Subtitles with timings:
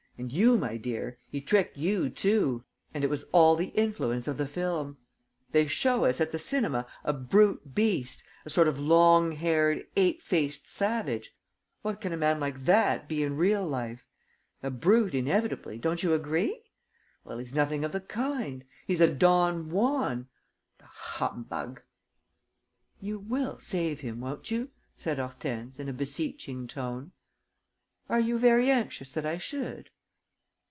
[0.17, 2.63] And you, my dear, he tricked you too!
[2.93, 4.97] And it was all the influence of the film.
[5.51, 10.21] They show us, at the cinema, a brute beast, a sort of long haired, ape
[10.21, 11.35] faced savage.
[11.81, 14.05] What can a man like that be in real life?
[14.61, 16.65] A brute, inevitably, don't you agree?
[17.23, 20.27] Well, he's nothing of the kind; he's a Don Juan!
[20.77, 21.81] The humbug!"
[22.99, 27.11] "You will save him, won't you?" said Hortense, in a beseeching tone.
[28.07, 29.89] "Are you very anxious that I should?"